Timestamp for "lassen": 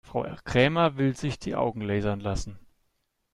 2.21-2.57